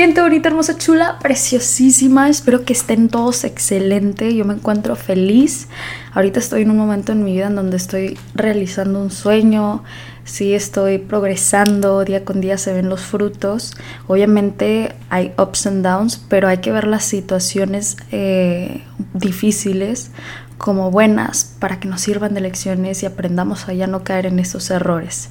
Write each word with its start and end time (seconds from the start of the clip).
Gente 0.00 0.22
bonita, 0.22 0.48
hermosa, 0.48 0.78
chula, 0.78 1.18
preciosísima. 1.18 2.30
Espero 2.30 2.64
que 2.64 2.72
estén 2.72 3.10
todos 3.10 3.44
excelente. 3.44 4.34
Yo 4.34 4.46
me 4.46 4.54
encuentro 4.54 4.96
feliz. 4.96 5.68
Ahorita 6.14 6.40
estoy 6.40 6.62
en 6.62 6.70
un 6.70 6.78
momento 6.78 7.12
en 7.12 7.22
mi 7.22 7.34
vida 7.34 7.48
en 7.48 7.54
donde 7.54 7.76
estoy 7.76 8.18
realizando 8.34 8.98
un 8.98 9.10
sueño. 9.10 9.84
Sí, 10.24 10.54
estoy 10.54 10.96
progresando. 10.96 12.02
Día 12.02 12.24
con 12.24 12.40
día 12.40 12.56
se 12.56 12.72
ven 12.72 12.88
los 12.88 13.02
frutos. 13.02 13.76
Obviamente 14.06 14.94
hay 15.10 15.34
ups 15.36 15.66
and 15.66 15.84
downs, 15.84 16.16
pero 16.16 16.48
hay 16.48 16.62
que 16.62 16.72
ver 16.72 16.86
las 16.86 17.04
situaciones 17.04 17.98
eh, 18.10 18.82
difíciles 19.12 20.12
como 20.56 20.90
buenas 20.90 21.56
para 21.58 21.78
que 21.78 21.88
nos 21.88 22.00
sirvan 22.00 22.32
de 22.32 22.40
lecciones 22.40 23.02
y 23.02 23.06
aprendamos 23.06 23.68
a 23.68 23.74
ya 23.74 23.86
no 23.86 24.02
caer 24.02 24.24
en 24.24 24.38
esos 24.38 24.70
errores. 24.70 25.28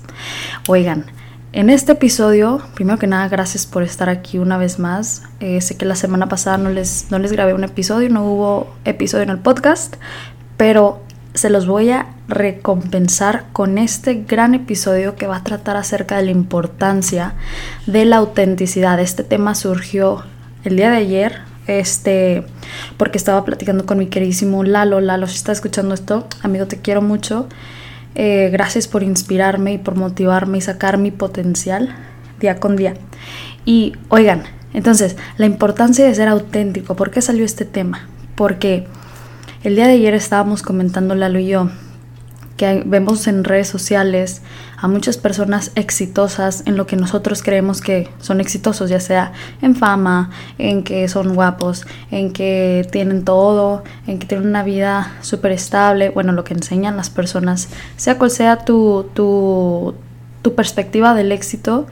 Oigan, 0.67 1.05
en 1.51 1.69
este 1.69 1.93
episodio, 1.93 2.61
primero 2.75 2.99
que 2.99 3.07
nada, 3.07 3.27
gracias 3.27 3.65
por 3.65 3.83
estar 3.83 4.07
aquí 4.09 4.37
una 4.37 4.57
vez 4.57 4.77
más. 4.77 5.23
Eh, 5.39 5.61
sé 5.61 5.77
que 5.77 5.85
la 5.85 5.95
semana 5.95 6.29
pasada 6.29 6.57
no 6.57 6.69
les, 6.69 7.07
no 7.09 7.17
les 7.17 7.31
grabé 7.31 7.53
un 7.53 7.63
episodio, 7.63 8.09
no 8.09 8.23
hubo 8.23 8.75
episodio 8.85 9.23
en 9.23 9.29
el 9.31 9.39
podcast, 9.39 9.95
pero 10.57 11.01
se 11.33 11.49
los 11.49 11.65
voy 11.65 11.89
a 11.89 12.07
recompensar 12.27 13.45
con 13.51 13.77
este 13.77 14.25
gran 14.27 14.53
episodio 14.53 15.15
que 15.15 15.25
va 15.25 15.37
a 15.37 15.43
tratar 15.43 15.77
acerca 15.77 16.17
de 16.17 16.25
la 16.25 16.31
importancia 16.31 17.33
de 17.87 18.05
la 18.05 18.17
autenticidad. 18.17 18.99
Este 18.99 19.23
tema 19.23 19.55
surgió 19.55 20.23
el 20.63 20.75
día 20.75 20.91
de 20.91 20.97
ayer, 20.97 21.41
este, 21.65 22.43
porque 22.97 23.17
estaba 23.17 23.43
platicando 23.45 23.85
con 23.85 23.97
mi 23.97 24.07
queridísimo 24.07 24.63
Lalo. 24.63 25.01
Lalo, 25.01 25.27
si 25.27 25.35
está 25.35 25.51
escuchando 25.51 25.95
esto, 25.95 26.27
amigo, 26.43 26.67
te 26.67 26.77
quiero 26.77 27.01
mucho. 27.01 27.47
Eh, 28.15 28.49
gracias 28.51 28.87
por 28.87 29.03
inspirarme 29.03 29.73
y 29.73 29.77
por 29.77 29.95
motivarme 29.95 30.57
y 30.57 30.61
sacar 30.61 30.97
mi 30.97 31.11
potencial 31.11 31.95
día 32.39 32.59
con 32.59 32.75
día. 32.75 32.95
Y 33.65 33.93
oigan, 34.09 34.43
entonces, 34.73 35.17
la 35.37 35.45
importancia 35.45 36.05
de 36.05 36.15
ser 36.15 36.27
auténtico. 36.27 36.95
¿Por 36.95 37.11
qué 37.11 37.21
salió 37.21 37.45
este 37.45 37.65
tema? 37.65 38.07
Porque 38.35 38.87
el 39.63 39.75
día 39.75 39.87
de 39.87 39.93
ayer 39.93 40.13
estábamos 40.13 40.61
comentando 40.61 41.15
Lalo 41.15 41.39
y 41.39 41.47
yo 41.47 41.69
que 42.59 42.83
vemos 42.85 43.25
en 43.27 43.45
redes 43.45 43.69
sociales 43.69 44.41
a 44.75 44.89
muchas 44.89 45.17
personas 45.17 45.71
exitosas 45.75 46.63
en 46.65 46.75
lo 46.75 46.85
que 46.85 46.97
nosotros 46.97 47.41
creemos 47.41 47.79
que 47.79 48.09
son 48.19 48.41
exitosos, 48.41 48.89
ya 48.89 48.99
sea 48.99 49.31
en 49.61 49.77
fama, 49.77 50.29
en 50.57 50.83
que 50.83 51.07
son 51.07 51.35
guapos, 51.35 51.87
en 52.11 52.33
que 52.33 52.85
tienen 52.91 53.23
todo, 53.23 53.85
en 54.07 54.19
que 54.19 54.27
tienen 54.27 54.45
una 54.45 54.63
vida 54.63 55.13
súper 55.21 55.53
estable, 55.53 56.09
bueno, 56.09 56.33
lo 56.33 56.43
que 56.43 56.53
enseñan 56.53 56.97
las 56.97 57.09
personas, 57.09 57.69
sea 57.95 58.17
cual 58.17 58.29
sea 58.29 58.57
tu, 58.57 59.09
tu, 59.13 59.95
tu 60.41 60.53
perspectiva 60.53 61.13
del 61.13 61.31
éxito, 61.31 61.87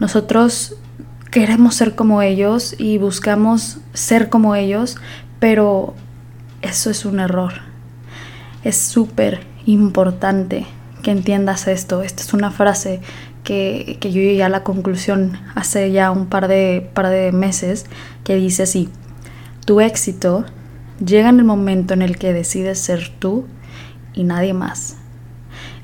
nosotros 0.00 0.74
queremos 1.30 1.76
ser 1.76 1.94
como 1.94 2.22
ellos 2.22 2.74
y 2.76 2.98
buscamos 2.98 3.78
ser 3.92 4.30
como 4.30 4.56
ellos, 4.56 4.96
pero 5.38 5.94
eso 6.60 6.90
es 6.90 7.04
un 7.04 7.20
error. 7.20 7.52
Es 8.64 8.76
súper 8.76 9.46
importante 9.72 10.66
que 11.02 11.10
entiendas 11.10 11.68
esto. 11.68 12.02
Esta 12.02 12.22
es 12.22 12.32
una 12.34 12.50
frase 12.50 13.00
que, 13.44 13.98
yo 14.00 14.10
llegué 14.10 14.42
a 14.42 14.48
la 14.48 14.62
conclusión 14.62 15.38
hace 15.54 15.90
ya 15.92 16.10
un 16.10 16.26
par 16.26 16.48
de, 16.48 16.88
par 16.94 17.08
de 17.08 17.32
meses 17.32 17.86
que 18.24 18.36
dice 18.36 18.64
así, 18.64 18.88
tu 19.64 19.80
éxito 19.80 20.44
llega 21.04 21.28
en 21.28 21.38
el 21.38 21.44
momento 21.44 21.94
en 21.94 22.02
el 22.02 22.18
que 22.18 22.32
decides 22.32 22.78
ser 22.78 23.10
tú 23.18 23.46
y 24.14 24.24
nadie 24.24 24.52
más. 24.52 24.96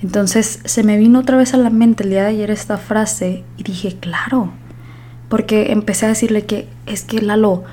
Entonces 0.03 0.61
se 0.65 0.83
me 0.83 0.99
vino 0.99 1.21
otra 1.21 1.37
vez 1.37 1.55
a 1.55 1.57
la 1.57 1.71
mente 1.71 2.05
el 2.05 2.11
día 2.11 2.23
de 2.23 2.29
ayer 2.29 2.51
esta 2.51 2.77
frase 2.77 3.45
y 3.57 3.63
dije, 3.63 3.97
claro, 3.99 4.51
porque 5.29 5.73
empecé 5.73 6.07
a 6.07 6.11
decirle 6.11 6.45
que 6.45 6.69
es 6.87 7.05
que 7.05 7.23
Lalo, 7.23 7.65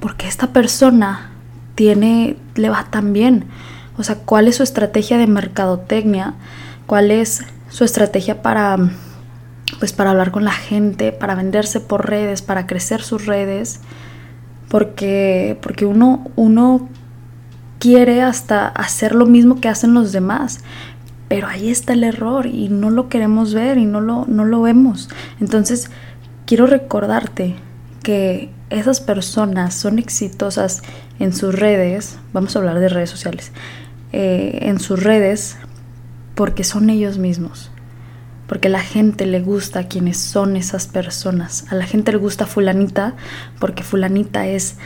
porque 0.00 0.28
esta 0.28 0.52
persona 0.52 1.30
tiene, 1.74 2.36
le 2.54 2.70
va 2.70 2.86
tan 2.90 3.12
bien, 3.12 3.46
o 3.96 4.02
sea, 4.02 4.16
¿cuál 4.16 4.48
es 4.48 4.56
su 4.56 4.62
estrategia 4.62 5.18
de 5.18 5.26
mercadotecnia? 5.26 6.34
¿Cuál 6.86 7.10
es 7.10 7.44
su 7.68 7.84
estrategia 7.84 8.42
para 8.42 8.90
pues 9.78 9.92
para 9.92 10.10
hablar 10.10 10.30
con 10.30 10.44
la 10.44 10.52
gente, 10.52 11.10
para 11.10 11.34
venderse 11.34 11.80
por 11.80 12.08
redes, 12.08 12.42
para 12.42 12.66
crecer 12.66 13.02
sus 13.02 13.26
redes? 13.26 13.80
Porque 14.68 15.58
porque 15.62 15.86
uno 15.86 16.30
uno 16.36 16.88
quiere 17.78 18.22
hasta 18.22 18.66
hacer 18.68 19.14
lo 19.14 19.26
mismo 19.26 19.60
que 19.60 19.68
hacen 19.68 19.94
los 19.94 20.12
demás, 20.12 20.60
pero 21.28 21.46
ahí 21.46 21.70
está 21.70 21.92
el 21.92 22.04
error 22.04 22.46
y 22.46 22.68
no 22.68 22.90
lo 22.90 23.08
queremos 23.08 23.54
ver 23.54 23.78
y 23.78 23.86
no 23.86 24.00
lo 24.00 24.26
no 24.26 24.44
lo 24.44 24.62
vemos. 24.62 25.08
Entonces, 25.40 25.90
quiero 26.46 26.66
recordarte 26.66 27.56
que 28.02 28.50
esas 28.70 29.00
personas 29.00 29.74
son 29.74 29.98
exitosas 29.98 30.82
en 31.18 31.32
sus 31.32 31.54
redes, 31.54 32.18
vamos 32.32 32.54
a 32.54 32.58
hablar 32.58 32.80
de 32.80 32.88
redes 32.88 33.10
sociales, 33.10 33.52
eh, 34.16 34.68
en 34.68 34.78
sus 34.78 35.02
redes 35.02 35.56
porque 36.36 36.62
son 36.62 36.88
ellos 36.88 37.18
mismos. 37.18 37.72
Porque 38.46 38.68
la 38.68 38.78
gente 38.78 39.26
le 39.26 39.40
gusta 39.40 39.80
a 39.80 39.88
quienes 39.88 40.18
son 40.18 40.54
esas 40.54 40.86
personas. 40.86 41.66
A 41.68 41.74
la 41.74 41.84
gente 41.84 42.12
le 42.12 42.18
gusta 42.18 42.46
fulanita 42.46 43.16
porque 43.58 43.82
fulanita 43.82 44.46
es 44.46 44.76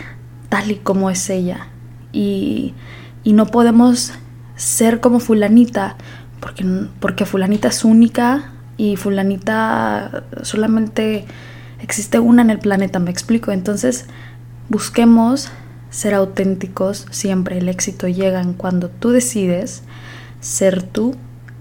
tal 0.48 0.70
y 0.70 0.76
como 0.76 1.10
es 1.10 1.28
ella. 1.28 1.66
Y, 2.10 2.72
y 3.22 3.34
no 3.34 3.44
podemos 3.48 4.12
ser 4.56 5.00
como 5.00 5.20
fulanita 5.20 5.96
porque, 6.40 6.64
porque 6.98 7.26
fulanita 7.26 7.68
es 7.68 7.84
única 7.84 8.52
y 8.78 8.96
fulanita 8.96 10.24
solamente 10.40 11.26
existe 11.80 12.18
una 12.18 12.40
en 12.40 12.48
el 12.48 12.60
planeta, 12.60 12.98
me 12.98 13.10
explico. 13.10 13.52
Entonces 13.52 14.06
busquemos 14.70 15.50
ser 15.90 16.14
auténticos 16.14 17.06
siempre. 17.10 17.58
El 17.58 17.68
éxito 17.68 18.08
llega 18.08 18.40
en 18.40 18.52
cuando 18.52 18.88
tú 18.88 19.10
decides 19.10 19.82
ser 20.40 20.82
tú 20.82 21.14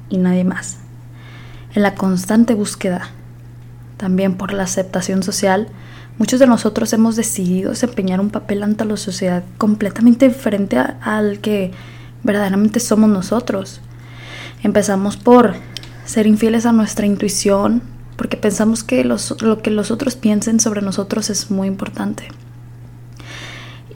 y 0.10 0.18
nadie 0.18 0.44
más. 0.44 0.78
En 1.74 1.84
la 1.84 1.96
constante 1.96 2.54
búsqueda, 2.54 3.10
también 3.98 4.36
por 4.36 4.54
la 4.54 4.64
aceptación 4.64 5.24
social, 5.24 5.68
muchos 6.18 6.40
de 6.40 6.48
nosotros 6.48 6.94
hemos 6.94 7.16
decidido 7.16 7.72
desempeñar 7.72 8.20
un 8.20 8.30
papel 8.30 8.64
ante 8.64 8.86
la 8.86 8.98
sociedad 8.98 9.44
completamente 9.58 10.28
diferente 10.28 10.78
al 10.78 11.40
que 11.40 11.72
verdaderamente 12.24 12.80
somos 12.80 13.10
nosotros. 13.10 13.82
Empezamos 14.64 15.18
por 15.18 15.54
ser 16.06 16.26
infieles 16.26 16.66
a 16.66 16.72
nuestra 16.72 17.06
intuición, 17.06 17.82
porque 18.16 18.38
pensamos 18.38 18.84
que 18.84 19.04
lo 19.04 19.62
que 19.62 19.70
los 19.70 19.92
otros 19.92 20.16
piensen 20.16 20.60
sobre 20.60 20.82
nosotros 20.82 21.30
es 21.30 21.52
muy 21.52 21.68
importante. 21.68 22.28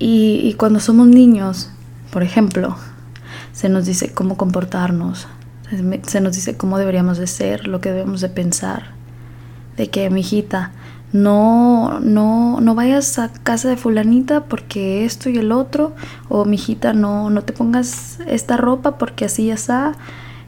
Y, 0.04 0.56
cuando 0.56 0.80
somos 0.80 1.08
niños, 1.08 1.70
por 2.12 2.24
ejemplo, 2.24 2.76
se 3.54 3.70
nos 3.70 3.86
dice 3.86 4.12
cómo 4.12 4.36
comportarnos, 4.36 5.28
se 6.08 6.22
nos 6.22 6.34
dice 6.34 6.58
cómo 6.58 6.80
deberíamos 6.80 7.20
de 7.20 7.28
ser, 7.28 7.68
lo 7.68 7.82
que 7.82 7.92
debemos 7.92 8.20
de 8.20 8.30
pensar, 8.30 8.96
de 9.78 9.92
que 9.92 10.10
mi 10.10 10.22
hijita, 10.22 10.72
no, 11.14 12.00
no, 12.00 12.60
no 12.62 12.74
vayas 12.74 13.20
a 13.20 13.32
casa 13.32 13.70
de 13.70 13.78
fulanita 13.78 14.46
porque 14.46 15.06
esto 15.06 15.30
y 15.30 15.38
el 15.38 15.52
otro, 15.52 15.94
o 16.30 16.46
mi 16.46 16.56
hijita, 16.56 16.94
no, 16.94 17.30
no 17.30 17.44
te 17.44 17.54
pongas 17.54 18.22
esta 18.26 18.58
ropa 18.58 18.98
porque 18.98 19.26
así 19.26 19.46
ya 19.46 19.54
está. 19.54 19.92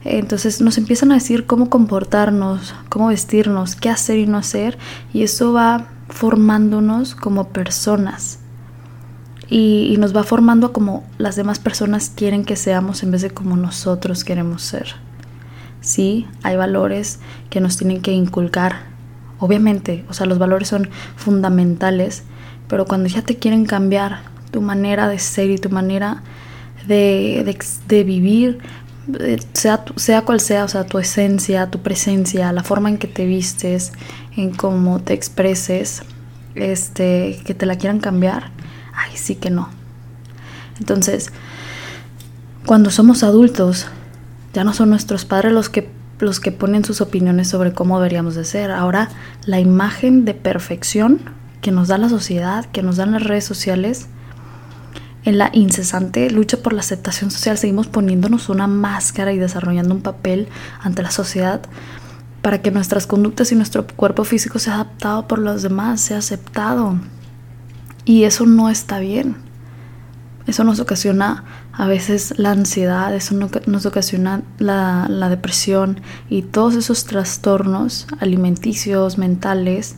Entonces 0.03 0.61
nos 0.61 0.79
empiezan 0.79 1.11
a 1.11 1.15
decir 1.15 1.45
cómo 1.45 1.69
comportarnos, 1.69 2.73
cómo 2.89 3.09
vestirnos, 3.09 3.75
qué 3.75 3.91
hacer 3.91 4.17
y 4.17 4.25
no 4.25 4.39
hacer, 4.39 4.79
y 5.13 5.21
eso 5.21 5.53
va 5.53 5.89
formándonos 6.09 7.13
como 7.13 7.49
personas 7.49 8.39
y, 9.55 9.97
nos 9.99 10.15
va 10.15 10.23
formando 10.23 10.65
a 10.65 10.73
como 10.73 11.03
las 11.19 11.35
demás 11.35 11.59
personas 11.59 12.09
quieren 12.09 12.43
que 12.43 12.55
seamos 12.55 13.03
en 13.03 13.11
vez 13.11 13.21
de 13.21 13.29
como 13.29 13.55
nosotros 13.55 14.23
queremos 14.23 14.63
ser. 14.63 14.95
Sí, 15.79 16.25
hay 16.41 16.55
valores 16.55 17.19
que 17.51 17.61
nos 17.61 17.77
tienen 17.77 18.01
que 18.01 18.13
inculcar. 18.13 18.87
Obviamente, 19.37 20.05
o 20.09 20.13
sea, 20.13 20.25
los 20.25 20.39
valores 20.39 20.69
son 20.69 20.89
fundamentales, 21.17 22.23
pero 22.67 22.85
cuando 22.85 23.07
ya 23.09 23.21
te 23.21 23.37
quieren 23.37 23.65
cambiar 23.65 24.21
tu 24.49 24.59
manera 24.59 25.07
de 25.07 25.19
ser 25.19 25.51
y 25.51 25.59
tu 25.59 25.69
manera 25.69 26.23
de, 26.87 27.55
de, 27.87 28.03
vivir, 28.03 28.57
eh, 29.19 29.37
sea, 29.53 29.85
sea 29.97 30.23
cual 30.23 30.39
sea, 30.39 30.63
o 30.63 30.67
sea, 30.67 30.87
tu 30.87 30.97
esencia, 30.97 31.69
tu 31.69 31.77
presencia, 31.83 32.51
la 32.53 32.63
forma 32.63 32.89
en 32.89 32.97
que 32.97 33.07
te 33.07 33.27
vistes, 33.27 33.91
en 34.35 34.49
cómo 34.49 34.99
te 34.99 35.13
expreses, 35.13 36.01
este, 36.55 37.39
que 37.45 37.53
te 37.53 37.67
la 37.67 37.75
quieran 37.75 37.99
cambiar, 37.99 38.51
ay, 38.95 39.15
sí 39.15 39.35
que 39.35 39.49
no. 39.49 39.69
Entonces, 40.79 41.31
cuando 42.65 42.91
somos 42.91 43.23
adultos, 43.23 43.87
ya 44.53 44.63
no 44.63 44.73
son 44.73 44.89
nuestros 44.89 45.25
padres 45.25 45.51
los 45.51 45.69
que 45.69 45.89
los 46.19 46.39
que 46.39 46.51
ponen 46.51 46.85
sus 46.85 47.01
opiniones 47.01 47.49
sobre 47.49 47.73
cómo 47.73 47.97
deberíamos 47.97 48.35
de 48.35 48.45
ser. 48.45 48.71
Ahora, 48.71 49.09
la 49.45 49.59
imagen 49.59 50.25
de 50.25 50.33
perfección 50.33 51.19
que 51.61 51.71
nos 51.71 51.89
da 51.89 51.97
la 51.97 52.07
sociedad, 52.07 52.65
que 52.65 52.83
nos 52.83 52.97
dan 52.97 53.11
las 53.11 53.23
redes 53.23 53.43
sociales, 53.43 54.07
en 55.25 55.37
la 55.37 55.49
incesante 55.53 56.29
lucha 56.29 56.57
por 56.57 56.73
la 56.73 56.81
aceptación 56.81 57.31
social 57.31 57.57
seguimos 57.57 57.87
poniéndonos 57.87 58.49
una 58.49 58.67
máscara 58.67 59.31
y 59.31 59.37
desarrollando 59.37 59.95
un 59.95 60.01
papel 60.01 60.49
ante 60.81 61.01
la 61.01 61.11
sociedad 61.11 61.61
para 62.41 62.61
que 62.61 62.71
nuestras 62.71 63.07
conductas 63.07 63.51
y 63.53 63.55
nuestro 63.55 63.87
cuerpo 63.87 64.25
físico 64.25 64.59
sea 64.59 64.75
adaptado 64.75 65.27
por 65.27 65.39
los 65.39 65.61
demás, 65.61 66.01
sea 66.01 66.17
aceptado. 66.17 66.99
Y 68.05 68.23
eso 68.23 68.45
no 68.45 68.69
está 68.69 68.99
bien. 68.99 69.37
Eso 70.45 70.63
nos 70.63 70.79
ocasiona 70.79 71.45
a 71.71 71.87
veces 71.87 72.33
la 72.37 72.51
ansiedad, 72.51 73.15
eso 73.15 73.33
nos 73.33 73.85
ocasiona 73.85 74.43
la, 74.59 75.07
la 75.09 75.29
depresión 75.29 76.01
y 76.29 76.41
todos 76.41 76.75
esos 76.75 77.05
trastornos 77.05 78.07
alimenticios, 78.19 79.17
mentales 79.17 79.95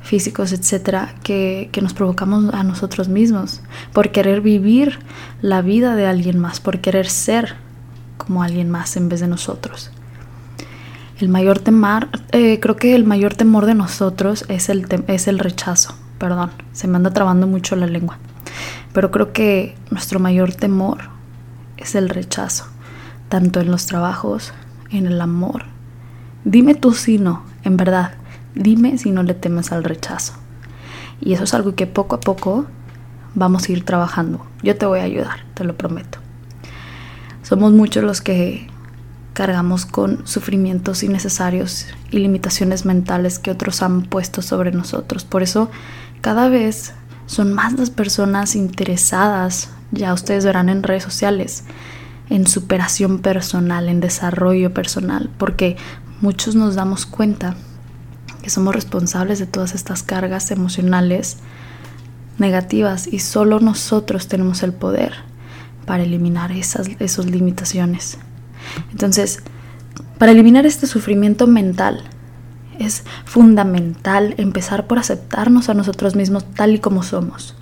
físicos, 0.00 0.52
etcétera, 0.52 1.16
que, 1.24 1.68
que, 1.72 1.82
nos 1.82 1.94
provocamos 1.94 2.54
a 2.54 2.62
nosotros 2.62 3.08
mismos 3.08 3.60
por 3.92 4.12
querer 4.12 4.40
vivir 4.40 5.00
la 5.42 5.60
vida 5.60 5.96
de 5.96 6.06
alguien 6.06 6.38
más, 6.38 6.60
por 6.60 6.80
querer 6.80 7.08
ser 7.08 7.56
como 8.16 8.42
alguien 8.42 8.70
más 8.70 8.96
en 8.96 9.08
vez 9.08 9.20
de 9.20 9.28
nosotros. 9.28 9.90
El 11.18 11.28
mayor 11.28 11.58
temor, 11.58 12.08
eh, 12.30 12.60
creo 12.60 12.76
que 12.76 12.94
el 12.94 13.04
mayor 13.04 13.34
temor 13.34 13.66
de 13.66 13.74
nosotros 13.74 14.44
es 14.48 14.68
el, 14.68 14.86
es 15.08 15.26
el 15.26 15.40
rechazo. 15.40 15.94
Perdón, 16.18 16.50
se 16.72 16.88
me 16.88 16.96
anda 16.96 17.10
trabando 17.10 17.46
mucho 17.46 17.76
la 17.76 17.86
lengua. 17.86 18.18
Pero 18.92 19.10
creo 19.10 19.32
que 19.32 19.76
nuestro 19.90 20.18
mayor 20.20 20.54
temor 20.54 20.98
es 21.76 21.94
el 21.94 22.08
rechazo, 22.08 22.66
tanto 23.28 23.60
en 23.60 23.70
los 23.70 23.86
trabajos, 23.86 24.52
en 24.90 25.06
el 25.06 25.20
amor. 25.20 25.64
Dime 26.44 26.74
tú 26.74 26.92
si 26.92 27.18
no, 27.18 27.44
en 27.62 27.76
verdad, 27.76 28.12
Dime 28.58 28.98
si 28.98 29.12
no 29.12 29.22
le 29.22 29.34
temes 29.34 29.70
al 29.70 29.84
rechazo. 29.84 30.32
Y 31.20 31.34
eso 31.34 31.44
es 31.44 31.54
algo 31.54 31.76
que 31.76 31.86
poco 31.86 32.16
a 32.16 32.20
poco 32.20 32.66
vamos 33.36 33.68
a 33.68 33.72
ir 33.72 33.84
trabajando. 33.84 34.44
Yo 34.64 34.76
te 34.76 34.84
voy 34.84 34.98
a 34.98 35.04
ayudar, 35.04 35.44
te 35.54 35.62
lo 35.62 35.76
prometo. 35.76 36.18
Somos 37.42 37.72
muchos 37.72 38.02
los 38.02 38.20
que 38.20 38.68
cargamos 39.32 39.86
con 39.86 40.26
sufrimientos 40.26 41.04
innecesarios 41.04 41.86
y 42.10 42.18
limitaciones 42.18 42.84
mentales 42.84 43.38
que 43.38 43.52
otros 43.52 43.80
han 43.82 44.02
puesto 44.02 44.42
sobre 44.42 44.72
nosotros. 44.72 45.24
Por 45.24 45.44
eso 45.44 45.70
cada 46.20 46.48
vez 46.48 46.94
son 47.26 47.52
más 47.52 47.74
las 47.74 47.90
personas 47.90 48.56
interesadas, 48.56 49.70
ya 49.90 50.12
ustedes 50.12 50.44
verán 50.44 50.68
en 50.68 50.82
redes 50.82 51.02
sociales, 51.02 51.64
en 52.30 52.46
superación 52.46 53.20
personal, 53.20 53.88
en 53.88 54.00
desarrollo 54.00 54.72
personal, 54.72 55.30
porque 55.38 55.76
muchos 56.20 56.54
nos 56.54 56.74
damos 56.74 57.06
cuenta 57.06 57.56
que 58.42 58.50
somos 58.50 58.74
responsables 58.74 59.38
de 59.38 59.46
todas 59.46 59.74
estas 59.74 60.02
cargas 60.02 60.50
emocionales 60.50 61.38
negativas 62.38 63.06
y 63.06 63.18
solo 63.18 63.60
nosotros 63.60 64.28
tenemos 64.28 64.62
el 64.62 64.72
poder 64.72 65.14
para 65.86 66.02
eliminar 66.02 66.52
esas, 66.52 66.88
esas 66.98 67.26
limitaciones. 67.26 68.18
Entonces, 68.90 69.42
para 70.18 70.32
eliminar 70.32 70.66
este 70.66 70.86
sufrimiento 70.86 71.46
mental, 71.46 72.04
es 72.78 73.04
fundamental 73.24 74.34
empezar 74.38 74.86
por 74.86 74.98
aceptarnos 74.98 75.68
a 75.68 75.74
nosotros 75.74 76.14
mismos 76.16 76.44
tal 76.54 76.74
y 76.74 76.78
como 76.78 77.02
somos. 77.02 77.54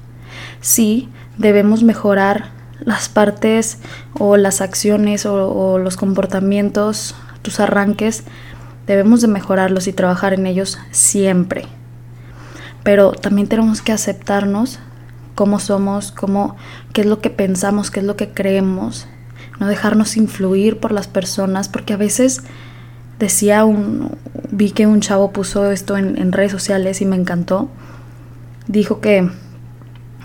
Sí, 0.60 1.08
debemos 1.38 1.82
mejorar 1.82 2.50
las 2.80 3.08
partes 3.08 3.78
o 4.18 4.36
las 4.36 4.60
acciones 4.60 5.26
o, 5.26 5.78
los 5.78 5.96
comportamientos, 5.96 7.14
tus 7.42 7.60
arranques 7.60 8.24
Debemos 8.86 9.20
de 9.20 9.28
mejorarlos 9.28 9.88
y 9.88 9.92
trabajar 9.92 10.32
en 10.32 10.46
ellos 10.46 10.78
siempre. 10.92 11.64
Pero 12.84 13.12
también 13.12 13.48
tenemos 13.48 13.82
que 13.82 13.90
aceptarnos 13.90 14.78
cómo 15.34 15.58
somos, 15.58 16.12
cómo, 16.12 16.56
qué 16.92 17.00
es 17.00 17.06
lo 17.06 17.20
que 17.20 17.30
pensamos, 17.30 17.90
qué 17.90 17.98
es 18.00 18.06
lo 18.06 18.16
que 18.16 18.30
creemos. 18.30 19.08
No 19.58 19.66
dejarnos 19.66 20.16
influir 20.16 20.78
por 20.78 20.92
las 20.92 21.08
personas, 21.08 21.68
porque 21.68 21.94
a 21.94 21.96
veces 21.96 22.42
decía 23.18 23.64
un, 23.64 24.16
vi 24.50 24.70
que 24.70 24.86
un 24.86 25.00
chavo 25.00 25.32
puso 25.32 25.70
esto 25.70 25.96
en, 25.96 26.32
redes 26.32 26.52
sociales 26.52 27.00
y 27.00 27.06
me 27.06 27.16
encantó. 27.16 27.68
Dijo 28.68 29.00
que, 29.00 29.30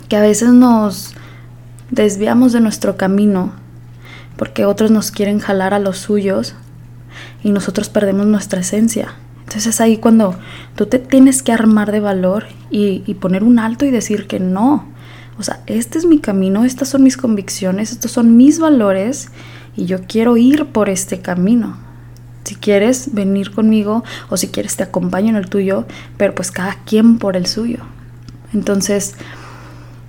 que 0.10 0.16
a 0.16 0.22
veces 0.22 0.50
nos 0.50 1.14
desviamos 1.90 2.54
de 2.54 2.62
nuestro 2.62 2.98
camino 2.98 3.54
porque 4.38 4.66
otros 4.66 4.92
nos 4.92 5.12
quieren 5.12 5.40
jalar 5.40 5.74
a 5.74 5.80
los 5.80 6.00
suyos 6.00 6.56
y 7.44 7.52
nosotros 7.52 7.90
perdemos 7.90 8.26
nuestra 8.26 8.62
esencia. 8.62 9.14
Entonces 9.42 9.68
es 9.68 9.82
ahí 9.82 9.98
cuando 9.98 10.36
tú 10.76 10.86
te 10.86 10.98
tienes 10.98 11.44
que 11.44 11.52
armar 11.52 11.92
de 11.92 12.00
valor 12.00 12.46
y, 12.70 13.00
poner 13.16 13.44
un 13.44 13.60
alto 13.60 13.86
y 13.86 13.92
decir 13.92 14.26
que 14.28 14.40
no. 14.40 14.88
O 15.38 15.44
sea, 15.44 15.62
este 15.68 15.98
es 15.98 16.06
mi 16.06 16.20
camino, 16.20 16.64
estas 16.64 16.90
son 16.90 17.04
mis 17.04 17.18
convicciones, 17.18 17.92
estos 17.92 18.12
son 18.12 18.38
mis 18.38 18.60
valores 18.60 19.30
y 19.76 19.86
yo 19.86 20.04
quiero 20.08 20.38
ir 20.38 20.68
por 20.68 20.90
este 20.90 21.20
camino. 21.20 21.78
Si 22.44 22.56
quieres 22.56 23.14
venir 23.14 23.52
conmigo 23.52 24.04
o 24.30 24.38
si 24.38 24.48
quieres 24.48 24.76
te 24.76 24.84
acompaño 24.84 25.30
en 25.30 25.36
el 25.36 25.50
tuyo, 25.50 25.86
pero 26.18 26.34
pues 26.36 26.52
cada 26.52 26.76
quien 26.86 27.18
por 27.18 27.38
el 27.38 27.46
suyo. 27.46 27.80
Entonces, 28.54 29.16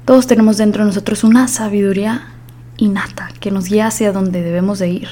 todos 0.05 0.27
tenemos 0.27 0.57
dentro 0.57 0.83
de 0.83 0.89
nosotros 0.89 1.25
una 1.25 1.47
sabiduría 1.49 2.29
innata 2.79 3.29
que 3.39 3.51
nos 3.51 3.67
guía 3.67 3.87
hacia 3.87 4.13
donde 4.13 4.43
debemos 4.43 4.79
de 4.79 4.89
ir 4.89 5.09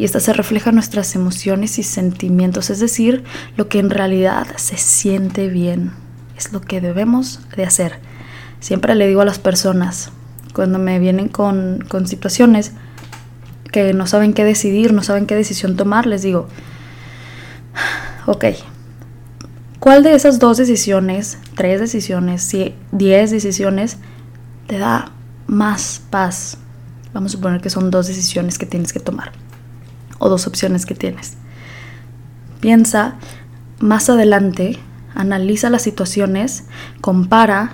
y 0.00 0.04
esta 0.04 0.18
se 0.18 0.32
refleja 0.32 0.70
en 0.70 0.76
nuestras 0.76 1.14
emociones 1.14 1.78
y 1.78 1.82
sentimientos, 1.82 2.70
es 2.70 2.80
decir, 2.80 3.22
lo 3.58 3.68
que 3.68 3.80
en 3.80 3.90
realidad 3.90 4.46
se 4.56 4.78
siente 4.78 5.48
bien, 5.48 5.92
es 6.38 6.54
lo 6.54 6.62
que 6.62 6.80
debemos 6.80 7.40
de 7.54 7.66
hacer. 7.66 7.98
Siempre 8.60 8.94
le 8.94 9.06
digo 9.06 9.20
a 9.20 9.26
las 9.26 9.38
personas, 9.38 10.10
cuando 10.54 10.78
me 10.78 10.98
vienen 10.98 11.28
con, 11.28 11.84
con 11.86 12.08
situaciones 12.08 12.72
que 13.70 13.92
no 13.92 14.06
saben 14.06 14.32
qué 14.34 14.44
decidir, 14.44 14.92
no 14.92 15.02
saben 15.02 15.26
qué 15.26 15.34
decisión 15.34 15.76
tomar, 15.76 16.06
les 16.06 16.22
digo, 16.22 16.48
ok, 18.26 18.44
¿cuál 19.78 20.02
de 20.02 20.14
esas 20.14 20.38
dos 20.38 20.56
decisiones, 20.56 21.38
tres 21.54 21.80
decisiones, 21.80 22.54
diez 22.92 23.30
decisiones, 23.30 23.98
te 24.66 24.78
da 24.78 25.12
más 25.46 26.02
paz? 26.10 26.58
Vamos 27.12 27.32
a 27.32 27.36
suponer 27.36 27.60
que 27.60 27.70
son 27.70 27.90
dos 27.90 28.06
decisiones 28.06 28.58
que 28.58 28.66
tienes 28.66 28.92
que 28.92 29.00
tomar 29.00 29.32
o 30.18 30.28
dos 30.28 30.46
opciones 30.46 30.86
que 30.86 30.94
tienes. 30.94 31.36
Piensa 32.60 33.16
más 33.80 34.10
adelante, 34.10 34.78
analiza 35.14 35.70
las 35.70 35.82
situaciones, 35.82 36.64
compara 37.00 37.72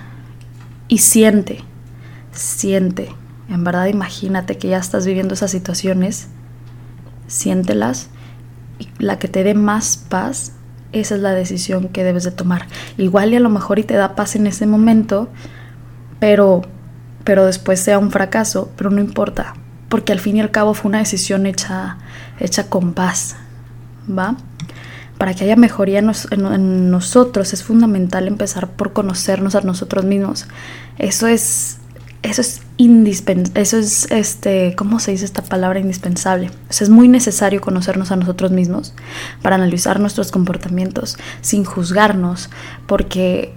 y 0.87 0.99
siente, 0.99 1.59
siente. 2.31 3.09
En 3.49 3.63
verdad 3.63 3.85
imagínate 3.87 4.57
que 4.57 4.69
ya 4.69 4.77
estás 4.77 5.05
viviendo 5.05 5.33
esas 5.33 5.51
situaciones, 5.51 6.27
siéntelas 7.27 8.09
la 8.99 9.17
que 9.17 9.27
te 9.27 9.43
dé 9.43 9.53
más 9.53 9.97
paz, 9.97 10.53
esa 10.91 11.15
es 11.15 11.21
la 11.21 11.31
decisión 11.31 11.89
que 11.89 12.03
debes 12.03 12.23
de 12.23 12.31
tomar. 12.31 12.67
Igual 12.97 13.33
y 13.33 13.35
a 13.37 13.39
lo 13.39 13.49
mejor 13.49 13.79
y 13.79 13.83
te 13.83 13.95
da 13.95 14.15
paz 14.15 14.35
en 14.35 14.47
ese 14.47 14.65
momento, 14.65 15.29
pero 16.19 16.61
pero 17.27 17.45
después 17.45 17.81
sea 17.81 17.99
un 17.99 18.09
fracaso, 18.09 18.71
pero 18.77 18.89
no 18.89 19.01
importa, 19.01 19.53
porque 19.89 20.13
al 20.13 20.21
fin 20.21 20.37
y 20.37 20.39
al 20.39 20.49
cabo 20.49 20.73
fue 20.73 20.87
una 20.87 20.99
decisión 20.99 21.45
hecha, 21.45 21.97
hecha 22.39 22.69
con 22.69 22.93
paz, 22.93 23.35
¿va? 24.09 24.37
Para 25.17 25.33
que 25.33 25.43
haya 25.43 25.57
mejoría 25.57 25.99
en, 25.99 26.89
nosotros 26.89 27.51
es 27.51 27.65
fundamental 27.65 28.29
empezar 28.29 28.69
por 28.69 28.93
conocernos 28.93 29.55
a 29.55 29.61
nosotros 29.61 30.05
mismos. 30.05 30.47
Eso 30.99 31.27
es, 31.27 31.79
eso 32.23 32.41
es 32.41 32.61
indispensable, 32.77 33.61
eso 33.61 33.77
es, 33.77 34.09
este, 34.11 34.75
¿cómo 34.75 34.99
se 34.99 35.11
dice 35.11 35.25
esta 35.25 35.43
palabra? 35.43 35.79
Indispensable. 35.79 36.51
es 36.69 36.89
muy 36.89 37.07
necesario 37.07 37.61
conocernos 37.61 38.11
a 38.11 38.15
nosotros 38.15 38.51
mismos 38.51 38.93
para 39.41 39.55
analizar 39.55 39.99
nuestros 39.99 40.31
comportamientos 40.31 41.17
sin 41.41 41.63
juzgarnos, 41.63 42.49
porque 42.85 43.53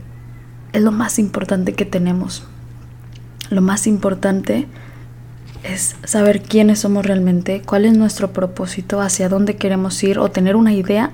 es 0.72 0.82
lo 0.82 0.92
más 0.92 1.18
importante 1.18 1.72
que 1.72 1.84
tenemos. 1.84 2.44
Lo 3.50 3.62
más 3.62 3.86
importante 3.86 4.68
es 5.62 5.96
saber 6.04 6.42
quiénes 6.42 6.80
somos 6.80 7.04
realmente, 7.04 7.62
cuál 7.62 7.84
es 7.84 7.96
nuestro 7.96 8.32
propósito, 8.32 9.00
hacia 9.00 9.28
dónde 9.28 9.56
queremos 9.56 10.02
ir 10.02 10.18
o 10.18 10.30
tener 10.30 10.56
una 10.56 10.72
idea 10.72 11.10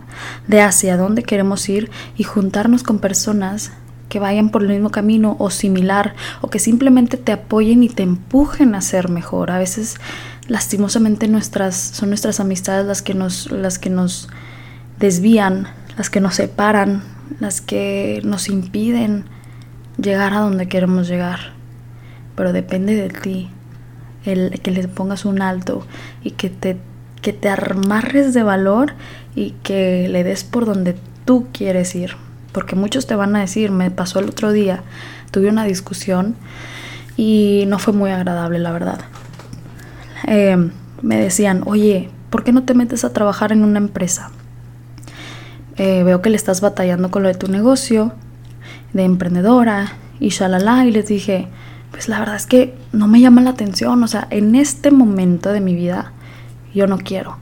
de 0.47 0.61
hacia 0.61 0.97
dónde 0.97 1.23
queremos 1.23 1.69
ir 1.69 1.91
y 2.17 2.25
juntarnos 2.25 2.83
con 2.83 2.99
personas 2.99 3.73
que 4.09 4.19
vayan 4.21 4.51
por 4.51 4.63
el 4.63 4.69
mismo 4.69 4.91
camino 4.91 5.37
o 5.39 5.51
similar 5.51 6.15
o 6.41 6.49
que 6.49 6.59
simplemente 6.59 7.17
te 7.17 7.33
apoyen 7.33 7.83
y 7.83 7.89
te 7.89 8.03
empujen 8.03 8.75
a 8.75 8.81
ser 8.81 9.09
mejor. 9.09 9.51
A 9.51 9.59
veces 9.59 9.97
lastimosamente 10.49 11.29
nuestras 11.29 11.77
son 11.77 12.11
nuestras 12.11 12.41
amistades 12.41 12.87
las 12.87 13.03
que 13.03 13.15
nos 13.15 13.51
las 13.51 13.79
que 13.79 13.91
nos 13.91 14.29
desvían, 14.99 15.69
las 15.97 16.11
que 16.11 16.21
nos 16.21 16.37
separan, 16.37 17.03
las 17.41 17.61
que 17.61 18.21
nos 18.25 18.49
impiden 18.49 19.25
llegar 19.99 20.35
a 20.35 20.41
donde 20.41 20.69
queremos 20.69 21.09
llegar. 21.09 21.55
Pero 22.37 22.53
depende 22.53 22.95
de 22.95 23.09
ti 23.09 23.51
el 24.25 24.61
que 24.61 24.71
le 24.71 24.87
pongas 24.89 25.25
un 25.25 25.43
alto 25.43 25.87
y 26.23 26.33
que 26.33 26.51
te 26.51 26.77
que 27.23 27.33
te 27.33 27.49
armarres 27.49 28.35
de 28.35 28.45
valor 28.45 28.93
y 29.35 29.53
que 29.63 30.09
le 30.09 30.23
des 30.23 30.45
por 30.45 30.65
donde 30.65 30.95
tú 31.25 31.49
quieres 31.53 31.95
ir. 31.97 32.26
Porque 32.57 32.75
muchos 32.75 33.07
te 33.07 33.15
van 33.15 33.37
a 33.37 33.41
decir, 33.41 33.71
me 33.71 33.91
pasó 33.91 34.19
el 34.19 34.31
otro 34.31 34.51
día, 34.51 34.83
tuve 35.31 35.51
una 35.51 35.65
discusión 35.65 36.37
y 37.15 37.65
no 37.67 37.79
fue 37.79 37.93
muy 37.93 38.11
agradable, 38.11 38.59
la 38.59 38.73
verdad. 38.73 39.01
Em, 40.27 40.71
me 41.03 41.19
decían, 41.19 41.65
oye, 41.67 42.09
¿por 42.31 42.45
qué 42.45 42.53
no 42.53 42.63
te 42.63 42.73
metes 42.73 43.05
a 43.05 43.13
trabajar 43.13 43.53
en 43.53 43.63
una 43.63 43.77
empresa? 43.77 44.31
Eh, 45.77 46.03
veo 46.03 46.23
que 46.23 46.31
le 46.31 46.37
estás 46.37 46.63
batallando 46.63 47.11
con 47.11 47.25
lo 47.25 47.29
de 47.29 47.35
tu 47.35 47.49
negocio, 47.49 48.15
de 48.95 49.05
emprendedora 49.05 49.93
y 50.19 50.31
shalala. 50.31 50.87
Y 50.87 50.93
les 50.93 51.09
dije, 51.09 51.49
pues 51.91 52.09
la 52.09 52.21
verdad 52.21 52.37
es 52.37 52.47
que 52.47 52.75
no 52.91 53.07
me 53.07 53.21
llama 53.21 53.43
la 53.43 53.51
atención. 53.51 54.03
O 54.03 54.09
sea, 54.09 54.29
en 54.31 54.55
este 54.55 54.91
momento 54.91 55.53
de 55.53 55.61
mi 55.61 55.75
vida, 55.75 56.13
yo 56.75 56.87
no 56.87 56.97
quiero. 56.97 57.37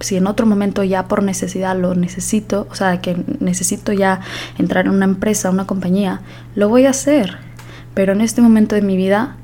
Si 0.00 0.16
en 0.16 0.26
otro 0.26 0.46
momento 0.46 0.84
ya 0.84 1.08
por 1.08 1.22
necesidad 1.22 1.76
lo 1.76 1.94
necesito, 1.94 2.68
o 2.70 2.74
sea, 2.74 3.00
que 3.00 3.24
necesito 3.40 3.92
ya 3.92 4.20
entrar 4.58 4.86
en 4.86 4.92
una 4.92 5.04
empresa, 5.04 5.50
una 5.50 5.66
compañía, 5.66 6.20
lo 6.54 6.68
voy 6.68 6.86
a 6.86 6.90
hacer. 6.90 7.38
Pero 7.94 8.12
en 8.12 8.20
este 8.20 8.40
momento 8.40 8.74
de 8.74 8.82
mi 8.82 8.96
vida, 8.96 9.36